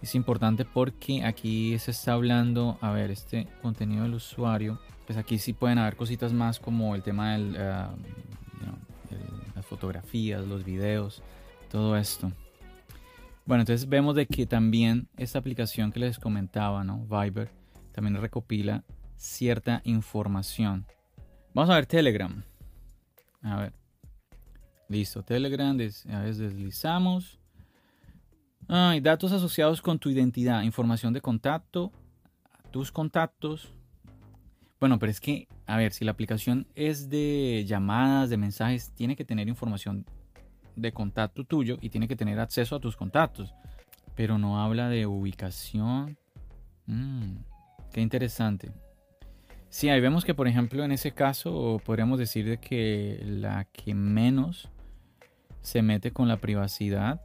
[0.01, 5.37] es importante porque aquí se está hablando, a ver, este contenido del usuario, pues aquí
[5.37, 7.95] sí pueden haber cositas más como el tema de uh,
[9.55, 11.23] las fotografías, los videos,
[11.69, 12.31] todo esto.
[13.45, 17.05] Bueno, entonces vemos de que también esta aplicación que les comentaba, ¿no?
[17.05, 17.51] Viber,
[17.91, 18.83] también recopila
[19.17, 20.85] cierta información.
[21.53, 22.43] Vamos a ver Telegram.
[23.41, 23.73] A ver.
[24.89, 27.39] Listo, Telegram, a veces deslizamos.
[28.67, 31.91] Ay, datos asociados con tu identidad, información de contacto,
[32.71, 33.71] tus contactos.
[34.79, 39.15] Bueno, pero es que, a ver, si la aplicación es de llamadas, de mensajes, tiene
[39.15, 40.05] que tener información
[40.75, 43.53] de contacto tuyo y tiene que tener acceso a tus contactos.
[44.15, 46.17] Pero no habla de ubicación.
[46.87, 47.37] Mm,
[47.91, 48.71] qué interesante.
[49.69, 53.93] Sí, ahí vemos que, por ejemplo, en ese caso podríamos decir de que la que
[53.93, 54.69] menos
[55.61, 57.21] se mete con la privacidad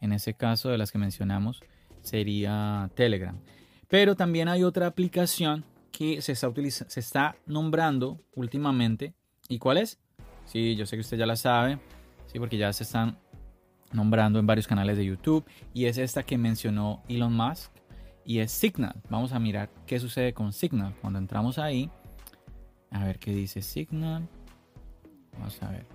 [0.00, 1.60] en ese caso de las que mencionamos,
[2.02, 3.38] sería Telegram.
[3.88, 6.52] Pero también hay otra aplicación que se está,
[6.88, 9.14] se está nombrando últimamente.
[9.48, 9.98] ¿Y cuál es?
[10.44, 11.78] Sí, yo sé que usted ya la sabe,
[12.26, 13.18] sí, porque ya se están
[13.92, 15.44] nombrando en varios canales de YouTube.
[15.72, 17.72] Y es esta que mencionó Elon Musk
[18.24, 18.94] y es Signal.
[19.08, 20.94] Vamos a mirar qué sucede con Signal.
[21.00, 21.90] Cuando entramos ahí,
[22.90, 24.28] a ver qué dice Signal.
[25.32, 25.86] Vamos a ver.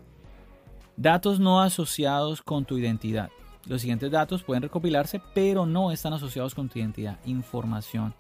[0.98, 3.30] Datos no asociados con tu identidad.
[3.66, 7.18] Los siguientes datos pueden recopilarse, pero no están asociados con tu identidad.
[7.26, 8.14] Información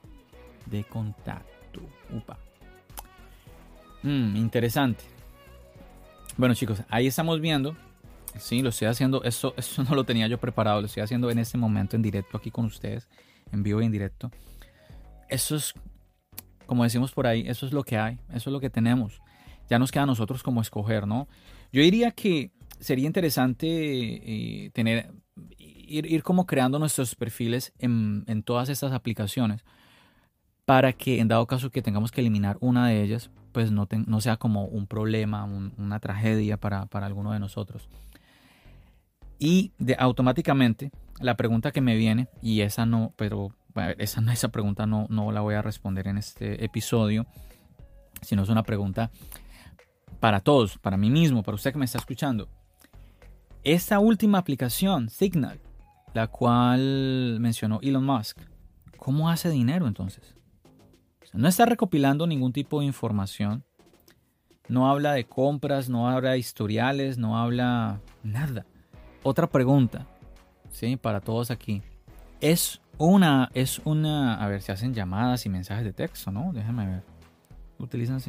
[0.65, 1.81] de contacto.
[2.11, 2.37] Upa.
[4.03, 5.03] Mm, interesante.
[6.37, 7.75] Bueno chicos, ahí estamos viendo.
[8.37, 9.23] Sí, lo estoy haciendo.
[9.23, 10.81] Eso, eso no lo tenía yo preparado.
[10.81, 13.09] Lo estoy haciendo en este momento en directo aquí con ustedes.
[13.51, 14.31] En vivo y en directo.
[15.29, 15.73] Eso es,
[16.65, 18.19] como decimos por ahí, eso es lo que hay.
[18.29, 19.21] Eso es lo que tenemos.
[19.69, 21.27] Ya nos queda a nosotros como escoger, ¿no?
[21.71, 25.11] Yo diría que sería interesante eh, tener
[25.57, 29.63] ir, como creando nuestros perfiles en, todas estas aplicaciones
[30.65, 34.21] para que en dado caso que tengamos que eliminar una de ellas, pues no, no
[34.21, 37.89] sea como un problema, una tragedia para, alguno de nosotros.
[39.39, 43.53] Y de, automáticamente la pregunta que me viene, y esa no, pero
[43.97, 47.25] esa, esa pregunta no, no la voy a responder en este episodio,
[48.21, 49.11] sino es una pregunta
[50.21, 52.47] para todos, para mí mismo, para usted que me está escuchando.
[53.63, 55.57] Esta última aplicación, Signal,
[56.13, 58.37] la cual mencionó Elon Musk,
[58.97, 60.35] ¿cómo hace dinero entonces?
[61.31, 63.63] no está recopilando ningún tipo de información,
[64.67, 68.65] no habla de compras, no habla de historiales, no habla nada.
[69.23, 70.05] Otra pregunta,
[70.69, 70.95] ¿sí?
[70.97, 71.81] Para todos aquí.
[72.41, 76.51] Es una, es una, a ver, se hacen llamadas y mensajes de texto, ¿no?
[76.53, 77.03] Déjame ver.
[77.79, 78.19] Utilizan,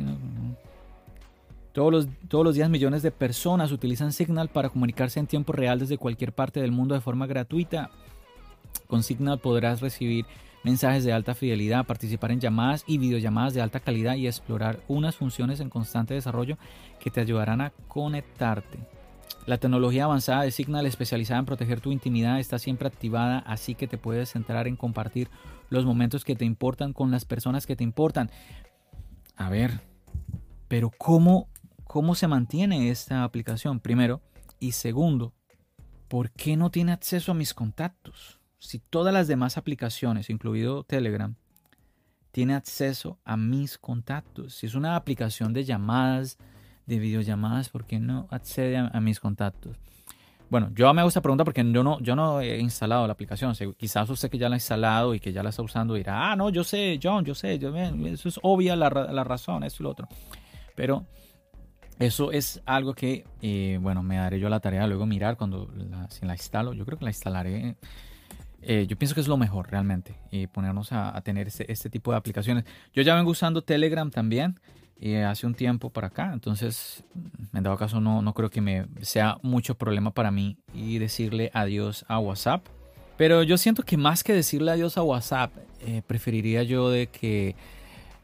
[1.74, 5.80] todos los, todos los días millones de personas utilizan Signal para comunicarse en tiempo real
[5.80, 7.90] desde cualquier parte del mundo de forma gratuita.
[8.86, 10.24] Con Signal podrás recibir
[10.62, 15.16] mensajes de alta fidelidad, participar en llamadas y videollamadas de alta calidad y explorar unas
[15.16, 16.58] funciones en constante desarrollo
[17.00, 18.78] que te ayudarán a conectarte.
[19.46, 23.88] La tecnología avanzada de Signal especializada en proteger tu intimidad está siempre activada, así que
[23.88, 25.28] te puedes centrar en compartir
[25.70, 28.30] los momentos que te importan con las personas que te importan.
[29.36, 29.80] A ver,
[30.68, 31.48] pero ¿cómo
[31.84, 34.20] cómo se mantiene esta aplicación, primero.
[34.58, 35.34] Y segundo,
[36.08, 38.40] ¿por qué no tiene acceso a mis contactos?
[38.58, 41.36] Si todas las demás aplicaciones, incluido Telegram,
[42.30, 44.54] tiene acceso a mis contactos.
[44.54, 46.38] Si es una aplicación de llamadas,
[46.86, 49.76] de videollamadas, ¿por qué no accede a, mis contactos?
[50.50, 53.54] Bueno, yo me hago esta pregunta porque yo no, yo no he instalado la aplicación.
[53.76, 56.36] Quizás usted que ya la ha instalado y que ya la está usando dirá, ah,
[56.36, 59.90] no, yo sé, John, yo sé, eso es obvia la, la razón, esto y lo
[59.90, 60.08] otro.
[60.74, 61.06] Pero
[61.98, 66.10] eso es algo que, eh, bueno, me daré yo la tarea luego mirar cuando la,
[66.10, 66.72] si la instalo.
[66.72, 67.76] Yo creo que la instalaré.
[68.62, 72.12] Eh, yo pienso que es lo mejor realmente, y ponernos a, tener este, este, tipo
[72.12, 72.64] de aplicaciones.
[72.94, 74.58] Yo ya vengo usando Telegram también
[74.98, 77.04] y hace un tiempo para acá, entonces
[77.52, 81.50] en dado caso no, no creo que me sea mucho problema para mí y decirle
[81.52, 82.66] adiós a WhatsApp.
[83.18, 87.54] Pero yo siento que más que decirle adiós a WhatsApp, eh, preferiría yo de que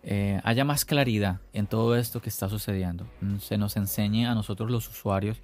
[0.03, 3.07] eh, haya más claridad en todo esto que está sucediendo.
[3.21, 5.43] Mm, se nos enseñe a nosotros los usuarios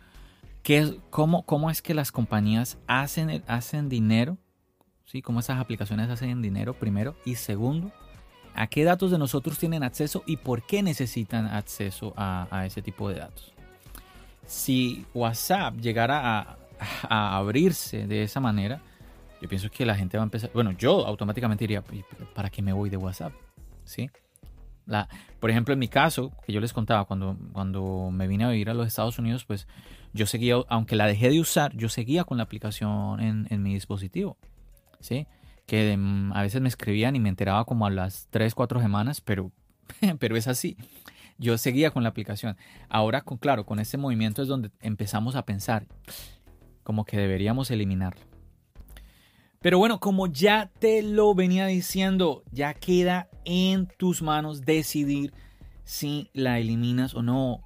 [0.63, 4.39] qué, cómo, cómo es que las compañías hacen, hacen dinero,
[5.05, 5.23] ¿sí?
[5.23, 7.93] cómo esas aplicaciones hacen dinero primero y segundo,
[8.55, 13.11] a qué datos de nosotros tienen acceso y por qué necesitan acceso a, ese tipo
[13.11, 13.53] de datos.
[14.47, 16.59] Si WhatsApp llegara
[17.09, 18.81] a, abrirse de esa manera,
[19.43, 21.85] yo pienso que la gente va a empezar, bueno, yo automáticamente diría,
[22.35, 23.33] ¿para qué me voy de WhatsApp?
[23.85, 24.11] ¿Sí?
[25.41, 28.71] Por ejemplo, en mi caso, que yo les contaba, cuando, cuando me vine a vivir
[28.71, 29.67] a los Estados Unidos, pues
[30.13, 34.37] yo seguía, aunque la dejé de usar, yo seguía con la aplicación en, mi dispositivo.
[35.01, 35.27] ¿Sí?
[35.67, 39.21] Que mm, a veces me escribían y me enteraba como a las 3, 4 semanas,
[39.21, 39.53] pero,
[40.19, 40.77] pero es así.
[41.39, 42.57] Yo seguía con la aplicación.
[42.89, 45.87] Ahora, con, claro, con este movimiento es donde empezamos a pensar
[46.83, 48.23] como que deberíamos eliminarlo.
[49.61, 55.33] Pero bueno, como ya te lo venía diciendo, ya queda en tus manos decidir
[55.85, 57.63] si la eliminas o no.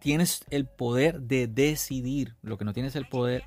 [0.00, 2.36] Tienes el poder de decidir.
[2.40, 3.42] Lo que no tienes el poder.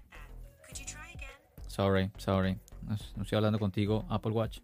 [1.67, 2.57] Sorry, sorry.
[3.15, 4.59] No estoy hablando contigo, Apple Watch.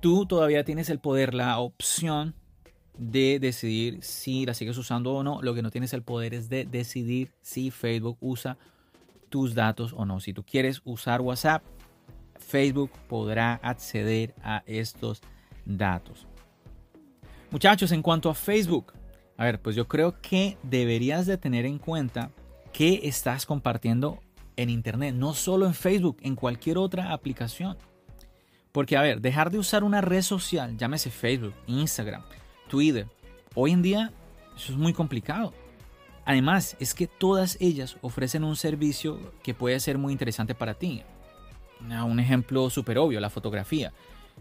[0.00, 2.34] Tú todavía tienes el poder, la opción
[2.96, 5.42] de decidir si la sigues usando o no.
[5.42, 8.58] Lo que no tienes el poder es de decidir si Facebook usa
[9.28, 10.20] tus datos o no.
[10.20, 11.64] Si tú quieres usar WhatsApp,
[12.38, 15.32] Facebook podrá acceder a estos datos.
[17.50, 18.92] Muchachos, en cuanto a Facebook,
[19.36, 22.30] a ver, pues yo creo que deberías de tener en cuenta
[22.72, 24.20] que estás compartiendo
[24.56, 27.76] en Internet, no solo en Facebook, en cualquier otra aplicación.
[28.72, 32.22] Porque, a ver, dejar de usar una red social, llámese Facebook, Instagram,
[32.68, 33.06] Twitter,
[33.54, 34.12] hoy en día
[34.56, 35.52] eso es muy complicado.
[36.24, 41.02] Además, es que todas ellas ofrecen un servicio que puede ser muy interesante para ti.
[41.80, 43.92] Un ejemplo súper obvio, la fotografía.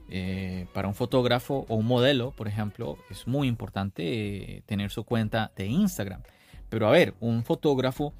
[0.10, 5.04] Eh, para un fotógrafo o un modelo, por ejemplo, es muy importante eh, tener su
[5.04, 6.22] cuenta de Instagram.
[6.70, 8.14] Pero a ver, un fotógrafo,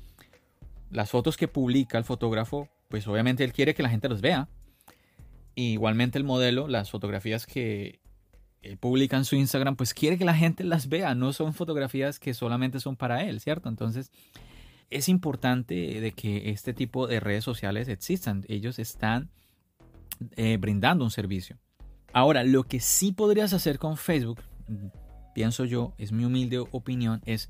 [0.90, 4.48] las fotos que publica el fotógrafo, pues obviamente él quiere que la gente los vea.
[5.56, 8.00] igualmente el modelo, las fotografías que
[8.62, 11.16] él publica en su Instagram, pues quiere que la gente las vea.
[11.16, 13.70] No son fotografías que solamente son para él, ¿cierto?
[13.70, 14.12] Entonces,
[14.90, 18.46] es importante de que este tipo de redes sociales existan.
[18.48, 19.30] Ellos están
[20.36, 21.58] eh, brindando un servicio.
[22.14, 24.42] Ahora, lo que sí podrías hacer con Facebook,
[25.34, 27.50] pienso yo, es mi humilde opinión, es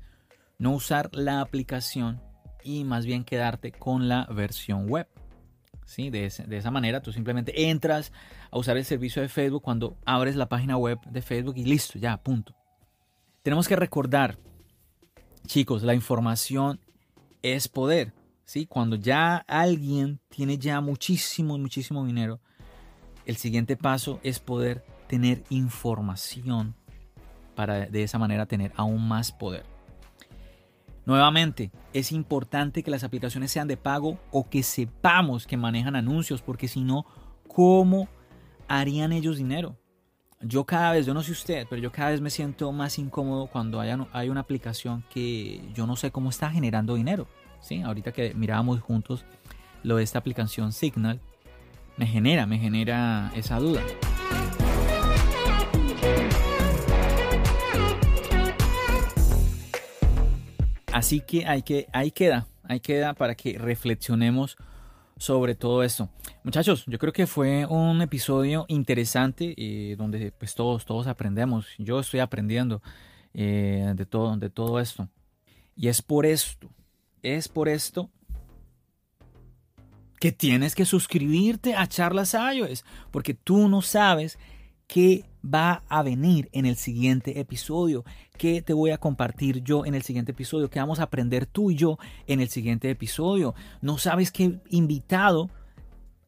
[0.58, 2.20] no usar la aplicación
[2.62, 5.08] y más bien quedarte con la versión web.
[5.84, 6.10] ¿Sí?
[6.10, 8.12] De, de, esa manera tú simplemente entras
[8.50, 11.98] a usar el servicio de Facebook cuando abres la página web de Facebook y listo,
[11.98, 12.54] ya, punto.
[13.42, 14.38] Tenemos que recordar,
[15.46, 16.80] chicos, la información
[17.42, 18.14] es poder.
[18.44, 18.66] ¿sí?
[18.66, 22.40] Cuando ya alguien tiene ya muchísimo, muchísimo dinero,
[23.26, 26.74] el siguiente paso es poder tener información
[27.54, 29.64] para de esa manera tener aún más poder.
[31.04, 36.42] Nuevamente, es importante que las aplicaciones sean de pago o que sepamos que manejan anuncios,
[36.42, 37.06] porque si no,
[37.48, 38.08] ¿cómo
[38.68, 39.76] harían ellos dinero?
[40.40, 43.46] Yo cada vez, yo no sé usted, pero yo cada vez me siento más incómodo
[43.46, 47.28] cuando hay una aplicación que yo no sé cómo está generando dinero.
[47.60, 47.82] ¿sí?
[47.82, 49.24] Ahorita que mirábamos juntos
[49.82, 51.20] lo de esta aplicación Signal,
[51.96, 53.82] me genera, me genera esa duda.
[60.92, 64.56] Así que hay que, ahí queda, ahí queda para que reflexionemos
[65.16, 66.10] sobre todo esto.
[66.42, 71.66] Muchachos, yo creo que fue un episodio interesante eh, donde pues todos, todos aprendemos.
[71.78, 72.82] Yo estoy aprendiendo
[73.32, 75.08] eh, de, todo, de todo esto.
[75.76, 76.68] Y es por esto,
[77.22, 78.10] es por esto
[80.22, 84.38] que tienes que suscribirte a Charlas iOS, porque tú no sabes
[84.86, 88.04] qué va a venir en el siguiente episodio,
[88.38, 91.72] qué te voy a compartir yo en el siguiente episodio, qué vamos a aprender tú
[91.72, 91.98] y yo
[92.28, 93.56] en el siguiente episodio.
[93.80, 95.50] No sabes qué invitado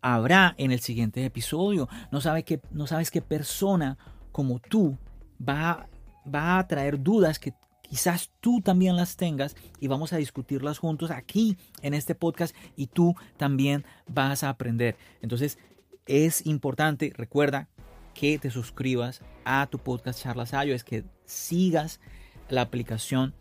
[0.01, 3.97] habrá en el siguiente episodio, no, sabes qué, no sabes qué persona
[4.33, 4.99] como tú
[5.41, 5.87] va,
[6.27, 7.55] va a traer dudas que
[7.95, 12.89] quizás tú también las tengas y vamos a discutirlas juntos aquí en este podcast y
[12.89, 14.97] tú también vas a aprender.
[15.23, 15.61] Entonces
[16.05, 17.69] es importante, recuerda
[18.13, 22.01] que te suscribas a tu podcast Charlas es que sigas
[22.49, 23.33] la aplicación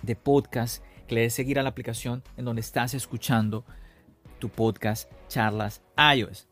[0.00, 3.66] de podcast, que le des seguir a la aplicación en donde estás escuchando
[4.38, 6.48] tu podcast Charlas iOS.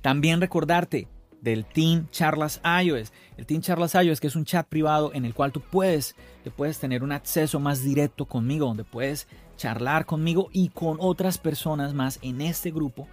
[0.00, 1.08] También recordarte
[1.42, 3.12] del Team Charlas iOS.
[3.36, 6.50] El Team Charlas iOS que es un chat privado en el cual tú puedes, te
[6.50, 11.92] puedes tener un acceso más directo conmigo, donde puedes charlar conmigo y con otras personas
[11.92, 13.06] más en este grupo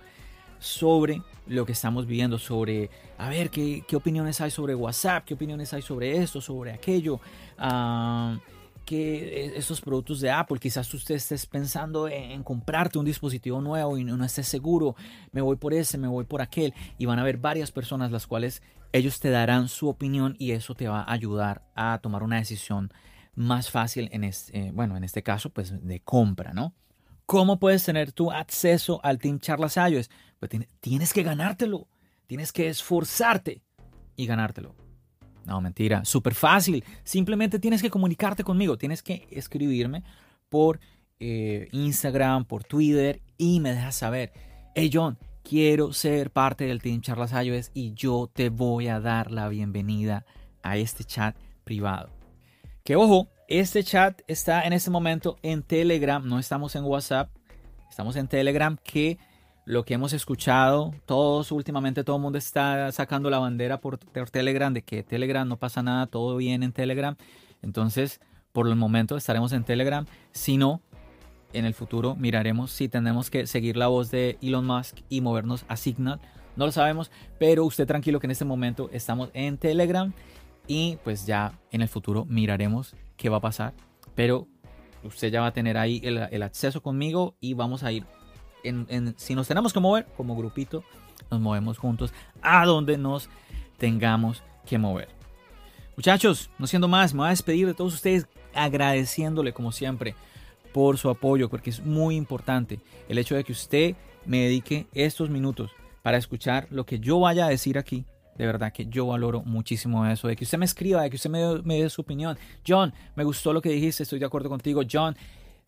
[0.60, 5.74] sobre lo que estamos viviendo, sobre, a ver, qué, opiniones hay sobre WhatsApp, qué opiniones
[5.74, 7.20] hay sobre esto, sobre aquello,
[7.60, 8.38] uh,
[8.90, 14.04] que estos productos de Apple, quizás usted estés pensando en, comprarte un dispositivo nuevo y
[14.04, 14.96] no, estés seguro,
[15.32, 18.26] me voy por ese, me voy por aquel, y van a haber varias personas las
[18.26, 22.38] cuales ellos te darán su opinión y eso te va a ayudar a tomar una
[22.38, 22.92] decisión
[23.36, 26.74] más fácil en este, eh, bueno, en este caso, pues de compra, ¿no?
[27.28, 30.10] ¿Cómo puedes tener tu acceso al Team Charlas iOS?
[30.40, 31.88] Pues tienes que ganártelo,
[32.26, 33.62] tienes que esforzarte
[34.16, 34.74] y ganártelo.
[35.50, 36.84] No, mentira, súper fácil.
[37.04, 40.04] Simplemente tienes que comunicarte conmigo, tienes que escribirme
[40.47, 40.80] por
[41.20, 44.32] eh, Instagram, por Twitter y me dejas saber,
[44.76, 49.32] hey John, quiero ser parte del Team Charlas iOS y yo te voy a dar
[49.32, 50.24] la bienvenida
[50.62, 52.12] a este chat privado.
[52.84, 57.32] Que ojo, este chat está en este momento en Telegram, no estamos en WhatsApp,
[57.89, 59.18] estamos en Telegram que
[59.70, 64.74] lo que hemos escuchado, todos últimamente todo el mundo está sacando la bandera por, Telegram
[64.74, 67.15] de que Telegram no pasa nada, todo bien en Telegram.
[67.61, 68.20] Entonces,
[68.51, 70.07] por el momento estaremos en Telegram.
[70.32, 70.82] Si no,
[71.53, 75.65] en el futuro miraremos si tenemos que seguir la voz de Elon Musk y movernos
[75.67, 76.20] a Signal.
[76.55, 80.11] No lo sabemos, pero usted tranquilo que en este momento estamos en Telegram
[80.65, 83.76] y pues ya en el futuro miraremos qué va a pasar.
[84.15, 84.47] Pero
[85.03, 88.07] usted ya va a tener ahí el, acceso conmigo y vamos a ir.
[89.18, 90.84] Si nos tenemos que mover como grupito,
[91.32, 93.30] nos movemos juntos a donde nos
[93.78, 95.10] tengamos que mover.
[95.95, 100.16] Muchachos, no siendo más, me voy a despedir de todos ustedes agradeciéndole como siempre
[100.74, 103.95] por su apoyo, porque es muy importante el hecho de que usted
[104.26, 105.72] me dedique estos minutos
[106.03, 108.05] para escuchar lo que yo vaya a decir aquí
[108.39, 111.30] de verdad que yo valoro muchísimo eso, de que usted me escriba, de que usted
[111.30, 112.38] me, dé su opinión.
[112.66, 114.82] John, me gustó lo que dijiste, estoy de acuerdo contigo.
[114.89, 115.14] John,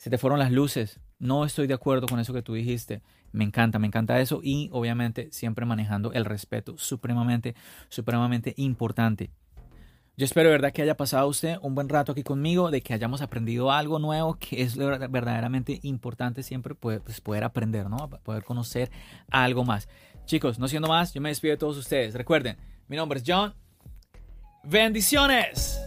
[0.01, 3.03] se te fueron las luces, no estoy de acuerdo con eso que tú dijiste.
[3.33, 7.53] Me encanta, me encanta eso y obviamente siempre manejando el respeto, supremamente,
[7.87, 9.29] supremamente importante.
[10.17, 12.95] Yo espero de verdad que haya pasado usted un buen rato aquí conmigo, de que
[12.95, 18.09] hayamos aprendido algo nuevo, que es verdaderamente importante siempre poder, pues, poder aprender, ¿no?
[18.23, 18.89] Poder conocer
[19.29, 19.87] algo más.
[20.25, 22.15] Chicos, no siendo más, yo me despido de todos ustedes.
[22.15, 23.53] Recuerden, mi nombre es John.
[24.63, 25.79] Bendiciones.